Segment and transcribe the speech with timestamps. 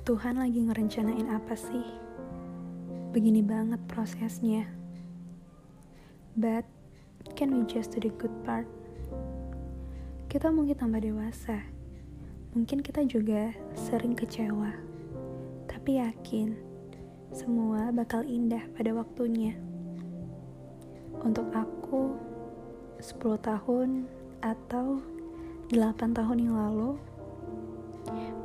[0.00, 1.84] Tuhan lagi ngerencanain apa sih?
[3.12, 4.64] Begini banget prosesnya.
[6.32, 6.64] But,
[7.36, 8.64] can we just do the good part?
[10.32, 11.60] Kita mungkin tambah dewasa.
[12.56, 14.72] Mungkin kita juga sering kecewa.
[15.68, 16.56] Tapi yakin,
[17.36, 19.52] semua bakal indah pada waktunya.
[21.20, 22.16] Untuk aku,
[23.04, 24.08] 10 tahun
[24.40, 25.04] atau
[25.68, 26.96] 8 tahun yang lalu,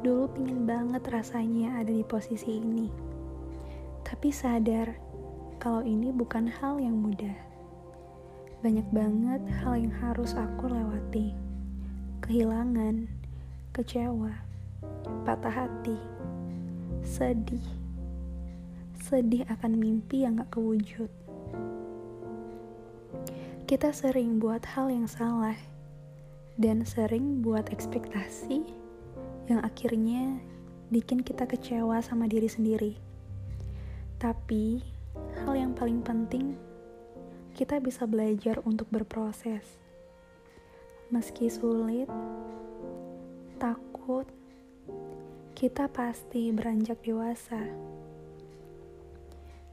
[0.06, 2.94] dulu pingin banget rasanya ada di posisi ini.
[4.06, 4.94] Tapi sadar
[5.58, 7.34] kalau ini bukan hal yang mudah.
[8.62, 11.34] Banyak banget hal yang harus aku lewati.
[12.22, 13.10] Kehilangan,
[13.74, 14.30] kecewa,
[15.26, 15.98] patah hati,
[17.02, 17.66] sedih.
[19.02, 21.10] Sedih akan mimpi yang gak kewujud.
[23.66, 25.58] Kita sering buat hal yang salah
[26.62, 28.85] dan sering buat ekspektasi
[29.46, 30.42] yang akhirnya
[30.90, 32.94] bikin kita kecewa sama diri sendiri.
[34.18, 34.82] Tapi,
[35.42, 36.58] hal yang paling penting,
[37.54, 39.64] kita bisa belajar untuk berproses.
[41.14, 42.10] Meski sulit,
[43.62, 44.26] takut,
[45.54, 47.62] kita pasti beranjak dewasa.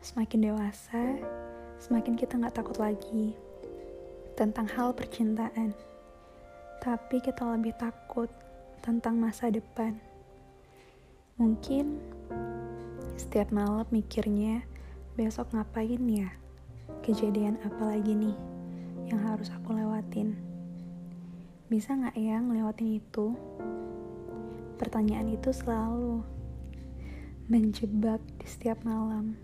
[0.02, 1.02] Semakin dewasa,
[1.82, 3.34] semakin kita nggak takut lagi
[4.38, 5.76] tentang hal percintaan
[6.82, 8.26] tapi kita lebih takut
[8.82, 9.94] tentang masa depan.
[11.38, 12.02] Mungkin
[13.14, 14.66] setiap malam mikirnya
[15.14, 16.34] besok ngapain ya?
[17.06, 18.34] Kejadian apa lagi nih
[19.06, 20.34] yang harus aku lewatin?
[21.70, 23.38] Bisa nggak ya ngelewatin itu?
[24.82, 26.26] Pertanyaan itu selalu
[27.46, 29.38] menjebak di setiap malam.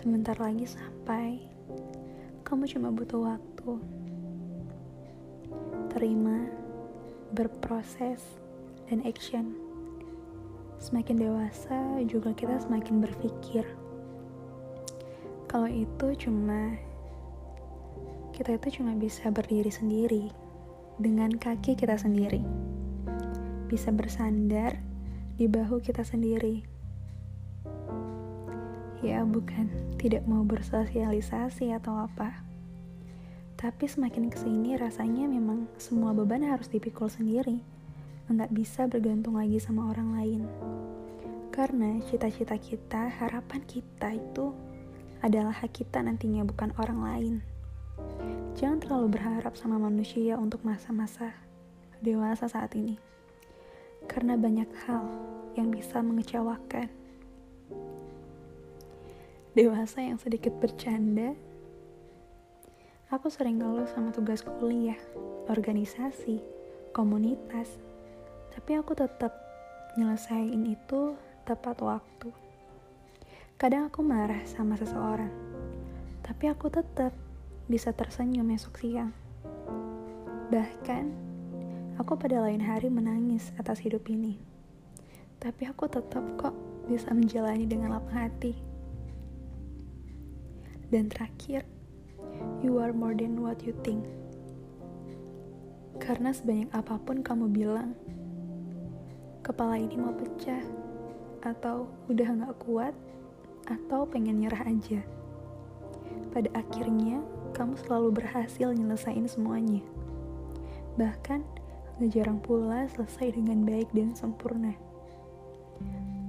[0.00, 1.44] Sebentar lagi sampai,
[2.40, 4.00] kamu cuma butuh waktu
[5.92, 6.61] terima,
[7.32, 8.20] berproses,
[8.92, 9.56] dan action.
[10.76, 13.64] Semakin dewasa juga kita semakin berpikir.
[15.48, 16.76] Kalau itu cuma
[18.36, 20.28] kita itu cuma bisa berdiri sendiri
[21.00, 22.44] dengan kaki kita sendiri.
[23.68, 24.76] Bisa bersandar
[25.40, 26.64] di bahu kita sendiri.
[29.00, 29.66] Ya, bukan
[29.98, 32.51] tidak mau bersosialisasi atau apa
[33.62, 37.62] tapi semakin ke sini rasanya memang semua beban harus dipikul sendiri.
[38.26, 40.42] Nggak bisa bergantung lagi sama orang lain.
[41.54, 44.50] Karena cita-cita kita, harapan kita itu
[45.22, 47.34] adalah hak kita nantinya bukan orang lain.
[48.58, 51.30] Jangan terlalu berharap sama manusia untuk masa-masa
[52.02, 52.98] dewasa saat ini.
[54.10, 55.06] Karena banyak hal
[55.54, 56.90] yang bisa mengecewakan.
[59.54, 61.38] Dewasa yang sedikit bercanda
[63.12, 64.96] Aku sering ngeluh sama tugas kuliah,
[65.44, 66.40] organisasi,
[66.96, 67.68] komunitas,
[68.56, 69.36] tapi aku tetap
[70.00, 71.12] nyelesain itu
[71.44, 72.32] tepat waktu.
[73.60, 75.28] Kadang aku marah sama seseorang,
[76.24, 77.12] tapi aku tetap
[77.68, 79.12] bisa tersenyum esok siang.
[80.48, 81.04] Bahkan,
[82.00, 84.40] aku pada lain hari menangis atas hidup ini.
[85.36, 86.56] Tapi aku tetap kok
[86.88, 88.56] bisa menjalani dengan lapang hati.
[90.88, 91.68] Dan terakhir,
[92.62, 94.06] You are more than what you think.
[95.98, 97.98] Karena sebanyak apa pun kamu bilang,
[99.42, 100.62] kepala ini mau pecah,
[101.42, 102.94] atau udah gak kuat,
[103.66, 105.02] atau pengen nyerah aja.
[106.30, 107.18] Pada akhirnya,
[107.50, 109.82] kamu selalu berhasil nyelesain semuanya.
[110.94, 111.42] Bahkan,
[111.98, 114.78] gak jarang pula selesai dengan baik dan sempurna.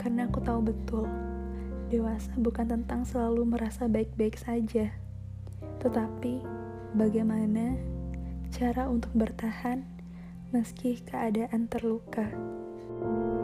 [0.01, 1.05] Karena aku tahu betul,
[1.93, 5.02] dewasa bukan tentang selalu merasa baik-baik saja
[5.83, 6.39] tetapi,
[6.95, 7.75] bagaimana
[8.49, 9.83] cara untuk bertahan
[10.55, 12.31] meski keadaan terluka?
[13.03, 13.42] thank you